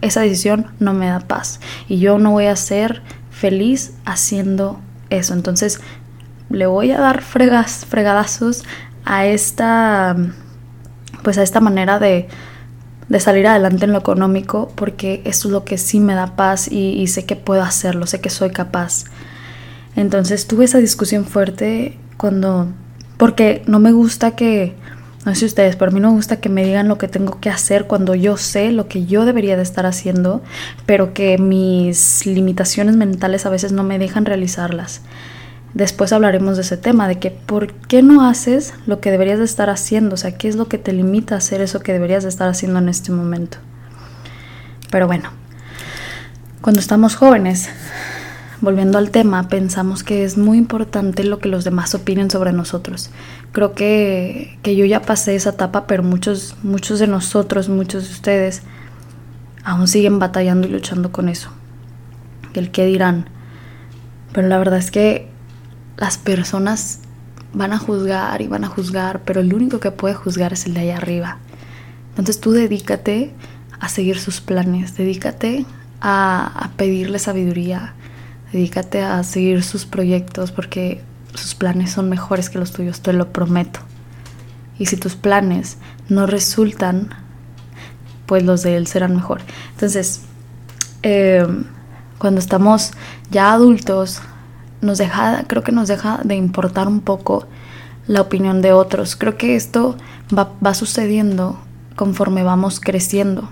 esa 0.00 0.22
decisión 0.22 0.68
no 0.78 0.94
me 0.94 1.06
da 1.06 1.20
paz. 1.20 1.60
Y 1.88 1.98
yo 1.98 2.18
no 2.18 2.30
voy 2.30 2.46
a 2.46 2.56
ser 2.56 3.02
feliz 3.30 3.92
haciendo 4.04 4.80
eso. 5.10 5.34
Entonces, 5.34 5.80
le 6.48 6.66
voy 6.66 6.90
a 6.90 6.98
dar 6.98 7.22
fregas, 7.22 7.86
fregadazos 7.86 8.64
a 9.04 9.26
esta, 9.26 10.16
pues 11.22 11.38
a 11.38 11.42
esta 11.42 11.60
manera 11.60 11.98
de, 11.98 12.28
de 13.08 13.20
salir 13.20 13.46
adelante 13.46 13.84
en 13.84 13.92
lo 13.92 13.98
económico, 13.98 14.72
porque 14.74 15.22
eso 15.24 15.48
es 15.48 15.52
lo 15.52 15.64
que 15.64 15.78
sí 15.78 16.00
me 16.00 16.14
da 16.14 16.36
paz 16.36 16.70
y, 16.70 16.92
y 16.92 17.06
sé 17.06 17.24
que 17.24 17.36
puedo 17.36 17.62
hacerlo, 17.62 18.06
sé 18.06 18.20
que 18.20 18.30
soy 18.30 18.50
capaz. 18.50 19.04
Entonces 19.96 20.46
tuve 20.46 20.64
esa 20.64 20.78
discusión 20.78 21.24
fuerte 21.24 21.98
cuando, 22.16 22.68
porque 23.16 23.62
no 23.66 23.80
me 23.80 23.92
gusta 23.92 24.36
que, 24.36 24.74
no 25.24 25.34
sé 25.34 25.44
ustedes, 25.44 25.76
pero 25.76 25.90
a 25.90 25.94
mí 25.94 26.00
no 26.00 26.10
me 26.10 26.16
gusta 26.16 26.40
que 26.40 26.48
me 26.48 26.64
digan 26.64 26.88
lo 26.88 26.98
que 26.98 27.08
tengo 27.08 27.40
que 27.40 27.50
hacer 27.50 27.86
cuando 27.86 28.14
yo 28.14 28.36
sé 28.36 28.72
lo 28.72 28.88
que 28.88 29.06
yo 29.06 29.24
debería 29.24 29.56
de 29.56 29.62
estar 29.62 29.86
haciendo, 29.86 30.42
pero 30.86 31.12
que 31.12 31.38
mis 31.38 32.24
limitaciones 32.24 32.96
mentales 32.96 33.46
a 33.46 33.50
veces 33.50 33.72
no 33.72 33.82
me 33.82 33.98
dejan 33.98 34.24
realizarlas. 34.24 35.02
Después 35.74 36.12
hablaremos 36.12 36.56
de 36.56 36.62
ese 36.62 36.76
tema, 36.76 37.06
de 37.06 37.18
que 37.18 37.30
por 37.30 37.72
qué 37.72 38.02
no 38.02 38.28
haces 38.28 38.74
lo 38.86 39.00
que 39.00 39.10
deberías 39.10 39.38
de 39.38 39.44
estar 39.44 39.70
haciendo, 39.70 40.14
o 40.14 40.16
sea, 40.16 40.36
qué 40.36 40.48
es 40.48 40.56
lo 40.56 40.68
que 40.68 40.78
te 40.78 40.92
limita 40.92 41.36
a 41.36 41.38
hacer 41.38 41.60
eso 41.60 41.80
que 41.80 41.92
deberías 41.92 42.24
de 42.24 42.28
estar 42.28 42.48
haciendo 42.48 42.80
en 42.80 42.88
este 42.88 43.12
momento. 43.12 43.58
Pero 44.90 45.06
bueno, 45.06 45.30
cuando 46.60 46.80
estamos 46.80 47.14
jóvenes, 47.14 47.68
volviendo 48.60 48.98
al 48.98 49.10
tema, 49.10 49.48
pensamos 49.48 50.02
que 50.02 50.24
es 50.24 50.36
muy 50.36 50.58
importante 50.58 51.24
lo 51.24 51.38
que 51.38 51.48
los 51.48 51.64
demás 51.64 51.94
opinen 51.94 52.30
sobre 52.30 52.52
nosotros. 52.52 53.10
Creo 53.52 53.74
que, 53.74 54.58
que 54.62 54.76
yo 54.76 54.84
ya 54.84 55.02
pasé 55.02 55.34
esa 55.34 55.50
etapa, 55.50 55.86
pero 55.86 56.02
muchos, 56.02 56.56
muchos 56.62 56.98
de 56.98 57.06
nosotros, 57.06 57.68
muchos 57.68 58.06
de 58.08 58.12
ustedes, 58.12 58.62
aún 59.64 59.88
siguen 59.88 60.18
batallando 60.18 60.66
y 60.68 60.70
luchando 60.70 61.12
con 61.12 61.28
eso. 61.28 61.50
El 62.54 62.70
qué 62.70 62.86
dirán. 62.86 63.28
Pero 64.32 64.48
la 64.48 64.58
verdad 64.58 64.78
es 64.78 64.90
que 64.90 65.28
las 65.96 66.18
personas 66.18 67.00
van 67.52 67.72
a 67.72 67.78
juzgar 67.78 68.40
y 68.42 68.48
van 68.48 68.64
a 68.64 68.68
juzgar, 68.68 69.22
pero 69.24 69.40
el 69.40 69.52
único 69.52 69.80
que 69.80 69.90
puede 69.90 70.14
juzgar 70.14 70.52
es 70.52 70.66
el 70.66 70.74
de 70.74 70.80
allá 70.80 70.96
arriba. 70.96 71.38
Entonces 72.10 72.40
tú 72.40 72.52
dedícate 72.52 73.32
a 73.78 73.88
seguir 73.88 74.18
sus 74.18 74.40
planes, 74.40 74.96
dedícate 74.96 75.64
a, 76.00 76.70
pedirle 76.76 77.18
sabiduría, 77.18 77.94
dedícate 78.52 79.02
a 79.02 79.22
seguir 79.22 79.62
sus 79.62 79.86
proyectos 79.86 80.52
porque 80.52 81.02
sus 81.34 81.54
planes 81.54 81.92
son 81.92 82.08
mejores 82.08 82.50
que 82.50 82.58
los 82.58 82.72
tuyos, 82.72 83.00
te 83.00 83.12
lo 83.12 83.32
prometo. 83.32 83.80
Y 84.78 84.86
si 84.86 84.96
tus 84.96 85.14
planes 85.14 85.76
no 86.08 86.26
resultan, 86.26 87.10
pues 88.26 88.42
los 88.44 88.62
de 88.62 88.76
él 88.76 88.86
serán 88.86 89.14
mejor. 89.14 89.42
Entonces, 89.72 90.22
eh, 91.02 91.46
cuando 92.18 92.40
estamos 92.40 92.92
ya 93.30 93.52
adultos, 93.52 94.20
nos 94.80 94.98
deja, 94.98 95.44
creo 95.46 95.62
que 95.62 95.72
nos 95.72 95.88
deja 95.88 96.20
de 96.24 96.36
importar 96.36 96.88
un 96.88 97.00
poco 97.00 97.46
la 98.06 98.20
opinión 98.20 98.62
de 98.62 98.72
otros. 98.72 99.16
Creo 99.16 99.36
que 99.36 99.56
esto 99.56 99.96
va, 100.36 100.52
va 100.64 100.74
sucediendo 100.74 101.58
conforme 101.96 102.42
vamos 102.42 102.80
creciendo, 102.80 103.50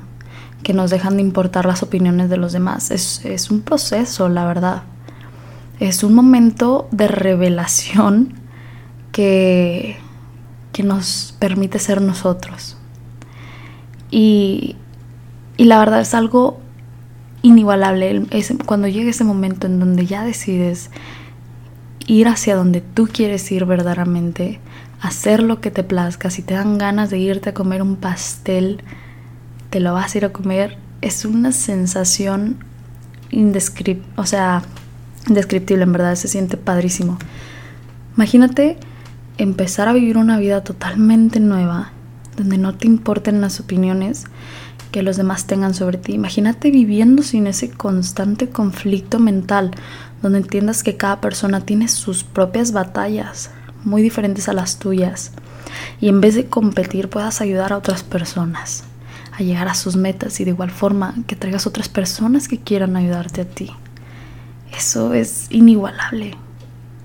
que 0.68 0.74
nos 0.74 0.90
dejan 0.90 1.16
de 1.16 1.22
importar 1.22 1.64
las 1.64 1.82
opiniones 1.82 2.28
de 2.28 2.36
los 2.36 2.52
demás. 2.52 2.90
Es, 2.90 3.24
es 3.24 3.50
un 3.50 3.62
proceso, 3.62 4.28
la 4.28 4.44
verdad. 4.44 4.82
Es 5.80 6.04
un 6.04 6.12
momento 6.12 6.88
de 6.90 7.08
revelación 7.08 8.34
que, 9.10 9.96
que 10.74 10.82
nos 10.82 11.34
permite 11.38 11.78
ser 11.78 12.02
nosotros. 12.02 12.76
Y, 14.10 14.76
y 15.56 15.64
la 15.64 15.78
verdad 15.78 16.02
es 16.02 16.12
algo 16.12 16.60
inigualable. 17.40 18.26
Cuando 18.66 18.88
llega 18.88 19.08
ese 19.08 19.24
momento 19.24 19.66
en 19.66 19.80
donde 19.80 20.04
ya 20.04 20.22
decides 20.22 20.90
ir 22.06 22.28
hacia 22.28 22.56
donde 22.56 22.82
tú 22.82 23.08
quieres 23.10 23.50
ir 23.50 23.64
verdaderamente, 23.64 24.60
hacer 25.00 25.42
lo 25.42 25.62
que 25.62 25.70
te 25.70 25.82
plazca, 25.82 26.28
si 26.28 26.42
te 26.42 26.52
dan 26.52 26.76
ganas 26.76 27.08
de 27.08 27.16
irte 27.16 27.48
a 27.48 27.54
comer 27.54 27.80
un 27.80 27.96
pastel, 27.96 28.82
te 29.70 29.80
lo 29.80 29.92
vas 29.92 30.14
a 30.14 30.18
ir 30.18 30.24
a 30.24 30.32
comer, 30.32 30.78
es 31.00 31.24
una 31.24 31.52
sensación 31.52 32.56
indescriptible, 33.30 34.10
o 34.16 34.24
sea, 34.24 34.62
indescriptible, 35.28 35.82
en 35.82 35.92
verdad, 35.92 36.14
se 36.14 36.28
siente 36.28 36.56
padrísimo. 36.56 37.18
Imagínate 38.16 38.78
empezar 39.36 39.88
a 39.88 39.92
vivir 39.92 40.16
una 40.16 40.38
vida 40.38 40.64
totalmente 40.64 41.38
nueva, 41.38 41.92
donde 42.36 42.58
no 42.58 42.74
te 42.74 42.86
importen 42.86 43.40
las 43.40 43.60
opiniones 43.60 44.24
que 44.90 45.02
los 45.02 45.16
demás 45.16 45.46
tengan 45.46 45.74
sobre 45.74 45.98
ti. 45.98 46.14
Imagínate 46.14 46.70
viviendo 46.70 47.22
sin 47.22 47.46
ese 47.46 47.70
constante 47.70 48.48
conflicto 48.48 49.18
mental, 49.18 49.72
donde 50.22 50.38
entiendas 50.38 50.82
que 50.82 50.96
cada 50.96 51.20
persona 51.20 51.60
tiene 51.60 51.88
sus 51.88 52.24
propias 52.24 52.72
batallas, 52.72 53.50
muy 53.84 54.02
diferentes 54.02 54.48
a 54.48 54.54
las 54.54 54.78
tuyas, 54.78 55.32
y 56.00 56.08
en 56.08 56.20
vez 56.22 56.34
de 56.34 56.46
competir 56.46 57.10
puedas 57.10 57.40
ayudar 57.42 57.72
a 57.72 57.76
otras 57.76 58.02
personas 58.02 58.87
a 59.38 59.42
llegar 59.42 59.68
a 59.68 59.74
sus 59.74 59.96
metas 59.96 60.40
y 60.40 60.44
de 60.44 60.50
igual 60.50 60.70
forma 60.70 61.14
que 61.26 61.36
traigas 61.36 61.66
otras 61.66 61.88
personas 61.88 62.48
que 62.48 62.58
quieran 62.58 62.96
ayudarte 62.96 63.42
a 63.42 63.44
ti. 63.44 63.70
Eso 64.76 65.14
es 65.14 65.46
inigualable. 65.50 66.36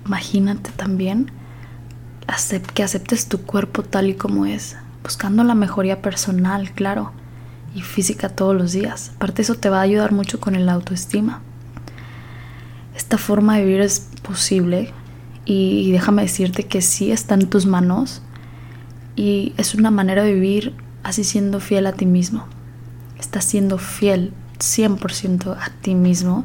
Imagínate 0.04 0.70
también 0.70 1.30
que 2.74 2.82
aceptes 2.82 3.28
tu 3.28 3.42
cuerpo 3.42 3.82
tal 3.82 4.08
y 4.08 4.14
como 4.14 4.46
es, 4.46 4.76
buscando 5.02 5.44
la 5.44 5.54
mejoría 5.54 6.02
personal, 6.02 6.72
claro, 6.72 7.12
y 7.74 7.82
física 7.82 8.28
todos 8.28 8.54
los 8.54 8.72
días. 8.72 9.12
Aparte 9.16 9.42
eso 9.42 9.54
te 9.54 9.70
va 9.70 9.78
a 9.78 9.82
ayudar 9.82 10.12
mucho 10.12 10.40
con 10.40 10.54
el 10.54 10.68
autoestima 10.68 11.40
esta 12.94 13.18
forma 13.18 13.56
de 13.56 13.64
vivir 13.64 13.80
es 13.80 14.08
posible 14.22 14.92
y, 15.44 15.90
déjame 15.92 16.22
decirte 16.22 16.64
que 16.64 16.80
sí 16.80 17.10
está 17.10 17.34
en 17.34 17.50
tus 17.50 17.66
manos 17.66 18.22
y 19.16 19.52
es 19.56 19.74
una 19.74 19.90
manera 19.90 20.22
de 20.22 20.32
vivir 20.32 20.74
así 21.04 21.22
siendo 21.22 21.60
fiel 21.60 21.86
a 21.86 21.92
ti 21.92 22.06
mismo. 22.06 22.46
Estás 23.20 23.44
siendo 23.44 23.78
fiel 23.78 24.32
100% 24.58 25.56
a 25.56 25.70
ti 25.80 25.94
mismo, 25.94 26.44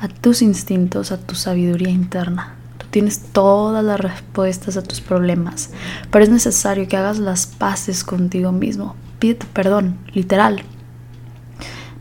a 0.00 0.08
tus 0.08 0.42
instintos, 0.42 1.12
a 1.12 1.18
tu 1.18 1.34
sabiduría 1.34 1.90
interna. 1.90 2.54
Tú 2.78 2.86
tienes 2.90 3.20
todas 3.20 3.84
las 3.84 4.00
respuestas 4.00 4.76
a 4.76 4.82
tus 4.82 5.00
problemas, 5.00 5.70
pero 6.10 6.24
es 6.24 6.30
necesario 6.30 6.88
que 6.88 6.96
hagas 6.96 7.18
las 7.18 7.46
paces 7.46 8.02
contigo 8.02 8.50
mismo. 8.50 8.96
Pídete 9.18 9.46
perdón, 9.52 9.98
literal. 10.12 10.62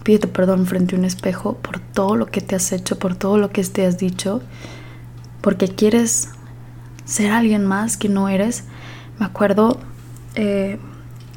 Pídete 0.04 0.28
perdón 0.28 0.66
frente 0.66 0.96
a 0.96 1.00
un 1.00 1.06
espejo 1.06 1.58
por 1.58 1.80
todo 1.80 2.16
lo 2.16 2.26
que 2.26 2.42
te 2.42 2.56
has 2.56 2.72
hecho, 2.72 2.98
por 2.98 3.16
todo 3.16 3.38
lo 3.38 3.52
que 3.52 3.64
te 3.64 3.86
has 3.86 4.00
dicho, 4.00 4.42
porque 5.42 5.68
quieres 5.68 6.30
ser 7.06 7.32
alguien 7.32 7.66
más 7.66 7.98
que 7.98 8.10
no 8.10 8.30
eres. 8.30 8.64
Me 9.20 9.26
acuerdo 9.26 9.80
eh, 10.34 10.80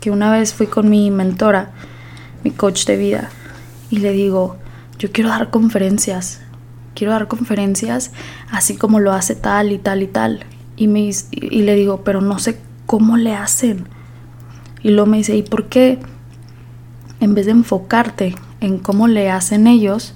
que 0.04 0.10
una 0.10 0.30
vez 0.30 0.52
fui 0.52 0.66
con 0.66 0.90
mi 0.90 1.10
mentora, 1.10 1.70
mi 2.42 2.50
coach 2.50 2.84
de 2.84 2.98
vida, 2.98 3.30
y 3.88 4.00
le 4.00 4.12
digo, 4.12 4.58
yo 4.98 5.10
quiero 5.10 5.30
dar 5.30 5.48
conferencias, 5.48 6.42
quiero 6.94 7.14
dar 7.14 7.26
conferencias 7.26 8.12
así 8.50 8.76
como 8.76 9.00
lo 9.00 9.14
hace 9.14 9.34
tal 9.34 9.72
y 9.72 9.78
tal 9.78 10.02
y 10.02 10.06
tal. 10.06 10.44
Y, 10.76 10.88
me, 10.88 11.08
y 11.30 11.62
le 11.62 11.74
digo, 11.74 12.04
pero 12.04 12.20
no 12.20 12.38
sé 12.38 12.60
cómo 12.84 13.16
le 13.16 13.34
hacen. 13.34 13.88
Y 14.82 14.90
luego 14.90 15.06
me 15.06 15.16
dice, 15.16 15.38
¿y 15.38 15.42
por 15.42 15.70
qué 15.70 15.98
en 17.20 17.34
vez 17.34 17.46
de 17.46 17.52
enfocarte 17.52 18.34
en 18.60 18.80
cómo 18.80 19.08
le 19.08 19.30
hacen 19.30 19.66
ellos 19.66 20.12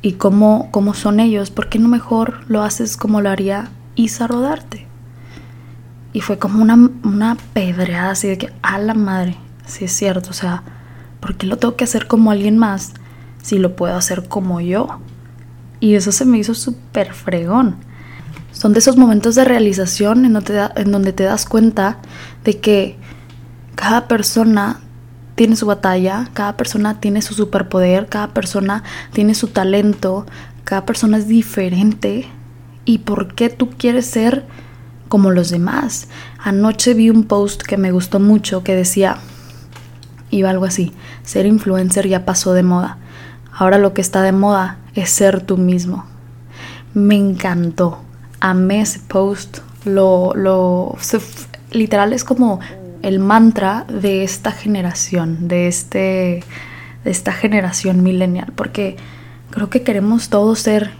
y 0.00 0.12
cómo, 0.12 0.68
cómo 0.70 0.94
son 0.94 1.18
ellos, 1.18 1.50
¿por 1.50 1.68
qué 1.68 1.80
no 1.80 1.88
mejor 1.88 2.44
lo 2.46 2.62
haces 2.62 2.96
como 2.96 3.20
lo 3.20 3.30
haría 3.30 3.72
Isa 3.96 4.28
Rodarte? 4.28 4.89
Y 6.12 6.20
fue 6.22 6.38
como 6.38 6.62
una, 6.62 6.90
una 7.04 7.36
pedreada 7.52 8.10
así 8.10 8.28
de 8.28 8.38
que, 8.38 8.52
a 8.62 8.78
la 8.78 8.94
madre, 8.94 9.36
si 9.66 9.84
es 9.84 9.92
cierto, 9.92 10.30
o 10.30 10.34
sea, 10.34 10.62
¿por 11.20 11.36
qué 11.36 11.46
lo 11.46 11.56
tengo 11.56 11.76
que 11.76 11.84
hacer 11.84 12.06
como 12.06 12.30
alguien 12.30 12.58
más 12.58 12.94
si 13.42 13.58
lo 13.58 13.76
puedo 13.76 13.96
hacer 13.96 14.28
como 14.28 14.60
yo? 14.60 15.00
Y 15.78 15.94
eso 15.94 16.12
se 16.12 16.24
me 16.24 16.38
hizo 16.38 16.54
súper 16.54 17.14
fregón. 17.14 17.76
Son 18.52 18.72
de 18.72 18.80
esos 18.80 18.96
momentos 18.96 19.34
de 19.36 19.44
realización 19.44 20.24
en 20.24 20.32
donde, 20.32 20.68
en 20.76 20.92
donde 20.92 21.12
te 21.12 21.22
das 21.22 21.46
cuenta 21.46 21.98
de 22.44 22.58
que 22.58 22.96
cada 23.76 24.08
persona 24.08 24.80
tiene 25.36 25.56
su 25.56 25.64
batalla, 25.64 26.28
cada 26.34 26.56
persona 26.56 27.00
tiene 27.00 27.22
su 27.22 27.32
superpoder, 27.32 28.08
cada 28.08 28.28
persona 28.34 28.82
tiene 29.12 29.34
su 29.34 29.48
talento, 29.48 30.26
cada 30.64 30.84
persona 30.84 31.16
es 31.16 31.28
diferente. 31.28 32.26
¿Y 32.84 32.98
por 32.98 33.34
qué 33.34 33.48
tú 33.48 33.70
quieres 33.70 34.06
ser 34.06 34.44
como 35.10 35.30
los 35.32 35.50
demás? 35.50 36.08
Anoche 36.38 36.94
vi 36.94 37.10
un 37.10 37.24
post 37.24 37.62
que 37.62 37.76
me 37.76 37.92
gustó 37.92 38.20
mucho 38.20 38.62
que 38.62 38.74
decía, 38.74 39.18
iba 40.30 40.48
algo 40.48 40.64
así, 40.64 40.92
ser 41.24 41.44
influencer 41.44 42.08
ya 42.08 42.24
pasó 42.24 42.54
de 42.54 42.62
moda. 42.62 42.96
Ahora 43.52 43.76
lo 43.76 43.92
que 43.92 44.00
está 44.00 44.22
de 44.22 44.32
moda 44.32 44.78
es 44.94 45.10
ser 45.10 45.42
tú 45.42 45.58
mismo. 45.58 46.06
Me 46.94 47.16
encantó. 47.16 48.00
Amé 48.40 48.80
ese 48.80 49.00
post. 49.00 49.58
Lo, 49.84 50.32
lo, 50.34 50.96
literal 51.72 52.12
es 52.12 52.24
como 52.24 52.60
el 53.02 53.18
mantra 53.18 53.84
de 53.88 54.22
esta 54.22 54.52
generación, 54.52 55.48
de, 55.48 55.66
este, 55.66 56.44
de 57.04 57.10
esta 57.10 57.32
generación 57.32 58.02
millennial, 58.02 58.52
porque 58.54 58.96
creo 59.50 59.70
que 59.70 59.82
queremos 59.82 60.28
todos 60.28 60.60
ser 60.60 60.92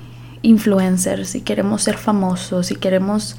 influencers 0.42 1.34
y 1.34 1.42
queremos 1.42 1.82
ser 1.82 1.96
famosos 1.96 2.70
y 2.70 2.76
queremos 2.76 3.36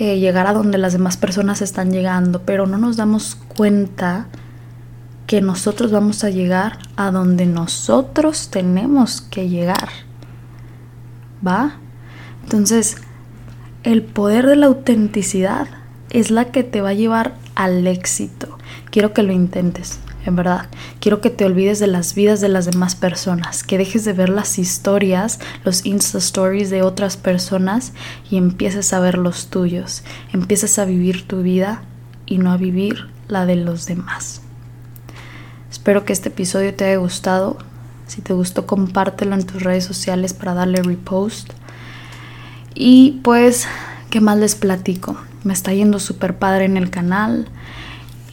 eh, 0.00 0.18
llegar 0.18 0.46
a 0.46 0.54
donde 0.54 0.78
las 0.78 0.94
demás 0.94 1.18
personas 1.18 1.60
están 1.60 1.92
llegando, 1.92 2.40
pero 2.46 2.66
no 2.66 2.78
nos 2.78 2.96
damos 2.96 3.34
cuenta 3.34 4.28
que 5.26 5.42
nosotros 5.42 5.92
vamos 5.92 6.24
a 6.24 6.30
llegar 6.30 6.78
a 6.96 7.10
donde 7.10 7.44
nosotros 7.44 8.48
tenemos 8.48 9.20
que 9.20 9.50
llegar. 9.50 9.90
¿Va? 11.46 11.74
Entonces, 12.44 12.96
el 13.82 14.02
poder 14.02 14.46
de 14.46 14.56
la 14.56 14.68
autenticidad 14.68 15.68
es 16.08 16.30
la 16.30 16.46
que 16.46 16.64
te 16.64 16.80
va 16.80 16.88
a 16.88 16.94
llevar 16.94 17.34
al 17.54 17.86
éxito. 17.86 18.56
Quiero 18.90 19.12
que 19.12 19.22
lo 19.22 19.34
intentes, 19.34 19.98
en 20.26 20.36
verdad. 20.36 20.66
Quiero 21.00 21.20
que 21.20 21.30
te 21.30 21.44
olvides 21.44 21.78
de 21.78 21.86
las 21.86 22.14
vidas 22.14 22.40
de 22.40 22.48
las 22.48 22.66
demás 22.66 22.94
personas, 22.94 23.62
que 23.62 23.78
dejes 23.78 24.04
de 24.04 24.12
ver 24.12 24.28
las 24.28 24.58
historias, 24.58 25.40
los 25.64 25.86
Insta 25.86 26.18
Stories 26.18 26.70
de 26.70 26.82
otras 26.82 27.16
personas 27.16 27.92
y 28.30 28.36
empieces 28.36 28.92
a 28.92 29.00
ver 29.00 29.18
los 29.18 29.48
tuyos. 29.48 30.02
Empieces 30.32 30.78
a 30.78 30.84
vivir 30.84 31.26
tu 31.26 31.42
vida 31.42 31.82
y 32.26 32.38
no 32.38 32.52
a 32.52 32.56
vivir 32.56 33.08
la 33.28 33.46
de 33.46 33.56
los 33.56 33.86
demás. 33.86 34.42
Espero 35.70 36.04
que 36.04 36.12
este 36.12 36.28
episodio 36.28 36.74
te 36.74 36.84
haya 36.84 36.96
gustado. 36.96 37.58
Si 38.06 38.20
te 38.20 38.32
gustó, 38.32 38.66
compártelo 38.66 39.34
en 39.34 39.46
tus 39.46 39.62
redes 39.62 39.84
sociales 39.84 40.34
para 40.34 40.52
darle 40.52 40.82
repost. 40.82 41.52
Y 42.74 43.20
pues, 43.22 43.66
¿qué 44.10 44.20
más 44.20 44.36
les 44.36 44.56
platico? 44.56 45.16
Me 45.44 45.52
está 45.52 45.72
yendo 45.72 46.00
súper 46.00 46.38
padre 46.38 46.64
en 46.64 46.76
el 46.76 46.90
canal. 46.90 47.48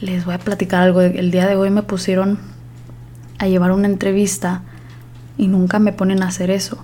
Les 0.00 0.24
voy 0.24 0.34
a 0.34 0.38
platicar 0.38 0.82
algo. 0.82 1.00
El 1.00 1.32
día 1.32 1.48
de 1.48 1.56
hoy 1.56 1.70
me 1.70 1.82
pusieron 1.82 2.38
a 3.38 3.48
llevar 3.48 3.72
una 3.72 3.88
entrevista 3.88 4.62
y 5.36 5.48
nunca 5.48 5.80
me 5.80 5.92
ponen 5.92 6.22
a 6.22 6.28
hacer 6.28 6.50
eso. 6.50 6.78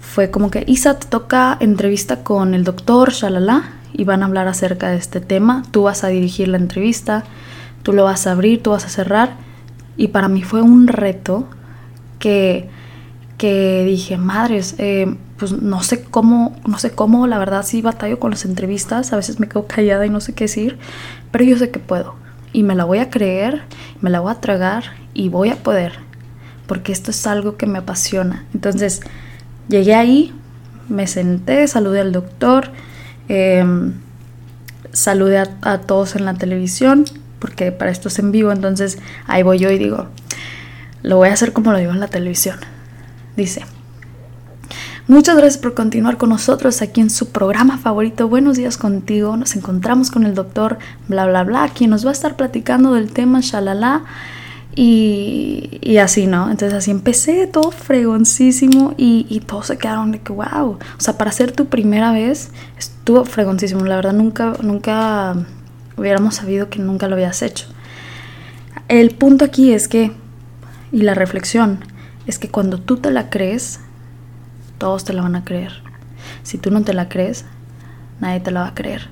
Fue 0.00 0.30
como 0.30 0.50
que 0.50 0.62
Isa 0.68 0.98
te 0.98 1.08
toca 1.08 1.56
entrevista 1.58 2.22
con 2.22 2.54
el 2.54 2.62
doctor, 2.62 3.10
shalala, 3.10 3.72
y 3.92 4.04
van 4.04 4.22
a 4.22 4.26
hablar 4.26 4.46
acerca 4.46 4.90
de 4.90 4.96
este 4.96 5.20
tema. 5.20 5.64
Tú 5.72 5.84
vas 5.84 6.04
a 6.04 6.08
dirigir 6.08 6.46
la 6.46 6.58
entrevista, 6.58 7.24
tú 7.82 7.92
lo 7.92 8.04
vas 8.04 8.28
a 8.28 8.32
abrir, 8.32 8.62
tú 8.62 8.70
vas 8.70 8.84
a 8.84 8.88
cerrar. 8.88 9.32
Y 9.96 10.08
para 10.08 10.28
mí 10.28 10.42
fue 10.42 10.62
un 10.62 10.86
reto 10.86 11.48
que, 12.20 12.68
que 13.36 13.84
dije, 13.84 14.16
madres, 14.16 14.76
eh, 14.78 15.16
pues 15.38 15.50
no 15.50 15.82
sé 15.82 16.04
cómo, 16.04 16.54
no 16.66 16.78
sé 16.78 16.92
cómo, 16.92 17.26
la 17.26 17.38
verdad 17.38 17.64
sí 17.64 17.82
batallo 17.82 18.20
con 18.20 18.30
las 18.30 18.44
entrevistas, 18.44 19.12
a 19.12 19.16
veces 19.16 19.40
me 19.40 19.48
quedo 19.48 19.66
callada 19.66 20.06
y 20.06 20.10
no 20.10 20.20
sé 20.20 20.34
qué 20.34 20.44
decir, 20.44 20.78
pero 21.32 21.44
yo 21.44 21.56
sé 21.58 21.70
que 21.70 21.80
puedo 21.80 22.23
y 22.54 22.62
me 22.62 22.74
la 22.74 22.84
voy 22.84 23.00
a 23.00 23.10
creer, 23.10 23.62
me 24.00 24.08
la 24.08 24.20
voy 24.20 24.32
a 24.32 24.40
tragar 24.40 24.84
y 25.12 25.28
voy 25.28 25.50
a 25.50 25.56
poder, 25.56 25.98
porque 26.66 26.92
esto 26.92 27.10
es 27.10 27.26
algo 27.26 27.58
que 27.58 27.66
me 27.66 27.78
apasiona. 27.78 28.46
Entonces, 28.54 29.00
llegué 29.68 29.94
ahí, 29.94 30.32
me 30.88 31.06
senté, 31.08 31.66
saludé 31.66 32.00
al 32.00 32.12
doctor, 32.12 32.70
em, 33.28 33.94
saludé 34.92 35.38
a, 35.38 35.48
a 35.62 35.78
todos 35.78 36.14
en 36.14 36.24
la 36.24 36.34
televisión, 36.34 37.04
porque 37.40 37.72
para 37.72 37.90
esto 37.90 38.08
es 38.08 38.18
en 38.20 38.30
vivo, 38.30 38.52
entonces 38.52 38.98
ahí 39.26 39.42
voy 39.42 39.58
yo 39.58 39.70
y 39.70 39.78
digo, 39.78 40.06
lo 41.02 41.16
voy 41.16 41.30
a 41.30 41.32
hacer 41.32 41.52
como 41.52 41.72
lo 41.72 41.78
digo 41.78 41.90
en 41.90 42.00
la 42.00 42.08
televisión. 42.08 42.58
Dice, 43.36 43.64
Muchas 45.06 45.36
gracias 45.36 45.58
por 45.58 45.74
continuar 45.74 46.16
con 46.16 46.30
nosotros 46.30 46.80
aquí 46.80 47.02
en 47.02 47.10
su 47.10 47.28
programa 47.28 47.76
favorito 47.76 48.26
Buenos 48.26 48.56
días 48.56 48.78
contigo. 48.78 49.36
Nos 49.36 49.54
encontramos 49.54 50.10
con 50.10 50.24
el 50.24 50.34
doctor 50.34 50.78
bla 51.08 51.26
bla 51.26 51.44
bla, 51.44 51.68
quien 51.68 51.90
nos 51.90 52.06
va 52.06 52.08
a 52.08 52.12
estar 52.14 52.36
platicando 52.36 52.94
del 52.94 53.12
tema 53.12 53.40
shalala 53.42 54.04
y, 54.74 55.78
y 55.82 55.98
así, 55.98 56.26
¿no? 56.26 56.50
Entonces 56.50 56.72
así 56.72 56.90
empecé 56.90 57.46
todo 57.46 57.70
fregoncísimo 57.70 58.94
y, 58.96 59.26
y, 59.28 59.40
todos 59.40 59.66
se 59.66 59.76
quedaron 59.76 60.10
de 60.10 60.20
que 60.20 60.32
wow. 60.32 60.70
O 60.70 60.78
sea, 60.96 61.18
para 61.18 61.30
ser 61.32 61.52
tu 61.52 61.66
primera 61.66 62.10
vez 62.10 62.48
estuvo 62.78 63.26
fregoncísimo. 63.26 63.84
La 63.84 63.96
verdad 63.96 64.14
nunca, 64.14 64.54
nunca 64.62 65.36
hubiéramos 65.98 66.36
sabido 66.36 66.70
que 66.70 66.78
nunca 66.78 67.08
lo 67.08 67.16
habías 67.16 67.42
hecho. 67.42 67.66
El 68.88 69.10
punto 69.10 69.44
aquí 69.44 69.74
es 69.74 69.86
que, 69.86 70.12
y 70.92 71.02
la 71.02 71.12
reflexión, 71.12 71.80
es 72.26 72.38
que 72.38 72.48
cuando 72.48 72.80
tú 72.80 72.96
te 72.96 73.10
la 73.10 73.28
crees, 73.28 73.80
todos 74.78 75.04
te 75.04 75.12
la 75.12 75.22
van 75.22 75.36
a 75.36 75.44
creer. 75.44 75.82
Si 76.42 76.58
tú 76.58 76.70
no 76.70 76.82
te 76.82 76.94
la 76.94 77.08
crees, 77.08 77.44
nadie 78.20 78.40
te 78.40 78.50
la 78.50 78.60
va 78.60 78.68
a 78.68 78.74
creer. 78.74 79.08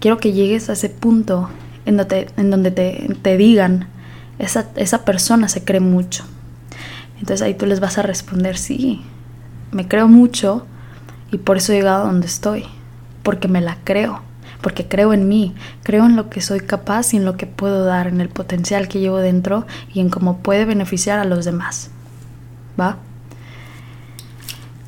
Quiero 0.00 0.18
que 0.18 0.32
llegues 0.32 0.68
a 0.68 0.72
ese 0.72 0.88
punto 0.88 1.48
en 1.84 1.96
donde, 1.96 3.16
te 3.22 3.36
digan, 3.36 3.88
esa, 4.38 4.66
esa 4.76 5.04
persona 5.04 5.48
se 5.48 5.64
cree 5.64 5.80
mucho. 5.80 6.24
Entonces 7.18 7.42
ahí 7.42 7.54
tú 7.54 7.66
les 7.66 7.80
vas 7.80 7.98
a 7.98 8.02
responder, 8.02 8.56
sí, 8.56 9.02
me 9.70 9.86
creo 9.86 10.08
mucho 10.08 10.66
y 11.30 11.38
por 11.38 11.56
eso 11.56 11.72
he 11.72 11.76
llegado 11.76 12.02
a 12.02 12.06
donde 12.06 12.26
estoy, 12.26 12.64
porque 13.22 13.48
me 13.48 13.60
la 13.60 13.78
creo, 13.84 14.22
porque 14.60 14.88
creo 14.88 15.12
en 15.12 15.28
mí, 15.28 15.54
creo 15.82 16.04
en 16.04 16.16
lo 16.16 16.28
que 16.30 16.40
soy 16.40 16.60
capaz 16.60 17.14
y 17.14 17.16
en 17.16 17.24
lo 17.24 17.36
que 17.36 17.46
puedo 17.46 17.84
dar, 17.84 18.08
en 18.08 18.20
el 18.20 18.28
potencial 18.28 18.88
que 18.88 19.00
llevo 19.00 19.18
dentro 19.18 19.66
y 19.94 20.00
en 20.00 20.10
cómo 20.10 20.38
puede 20.38 20.64
beneficiar 20.64 21.18
a 21.20 21.24
los 21.24 21.44
demás. 21.44 21.90
¿Va? 22.78 22.96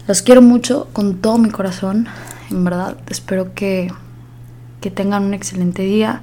Los 0.06 0.20
quiero 0.20 0.42
mucho 0.42 0.88
con 0.92 1.16
todo 1.16 1.38
mi 1.38 1.48
corazón, 1.48 2.08
en 2.50 2.62
verdad. 2.62 2.98
Espero 3.08 3.54
que, 3.54 3.90
que 4.82 4.90
tengan 4.90 5.22
un 5.22 5.32
excelente 5.32 5.82
día. 5.82 6.20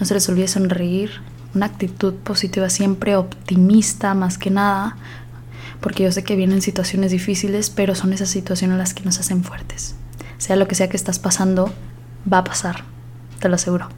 No 0.00 0.06
se 0.06 0.14
les 0.14 0.26
olvide 0.30 0.48
sonreír. 0.48 1.10
Una 1.54 1.66
actitud 1.66 2.14
positiva, 2.14 2.70
siempre 2.70 3.16
optimista 3.16 4.14
más 4.14 4.38
que 4.38 4.50
nada. 4.50 4.96
Porque 5.80 6.04
yo 6.04 6.12
sé 6.12 6.24
que 6.24 6.36
vienen 6.36 6.62
situaciones 6.62 7.10
difíciles, 7.10 7.68
pero 7.68 7.94
son 7.94 8.14
esas 8.14 8.30
situaciones 8.30 8.78
las 8.78 8.94
que 8.94 9.04
nos 9.04 9.20
hacen 9.20 9.44
fuertes. 9.44 9.94
Sea 10.38 10.56
lo 10.56 10.66
que 10.66 10.74
sea 10.74 10.88
que 10.88 10.96
estás 10.96 11.18
pasando, 11.18 11.70
va 12.30 12.38
a 12.38 12.44
pasar. 12.44 12.84
Te 13.40 13.50
lo 13.50 13.56
aseguro. 13.56 13.88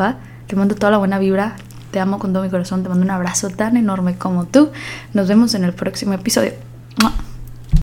¿Va? 0.00 0.18
Te 0.46 0.54
mando 0.54 0.76
toda 0.76 0.92
la 0.92 0.98
buena 0.98 1.18
vibra. 1.18 1.56
Te 1.90 1.98
amo 1.98 2.20
con 2.20 2.32
todo 2.32 2.44
mi 2.44 2.50
corazón. 2.50 2.84
Te 2.84 2.88
mando 2.88 3.04
un 3.04 3.10
abrazo 3.10 3.50
tan 3.50 3.76
enorme 3.76 4.16
como 4.16 4.44
tú. 4.44 4.70
Nos 5.12 5.26
vemos 5.26 5.54
en 5.54 5.64
el 5.64 5.72
próximo 5.72 6.12
episodio. 6.12 6.52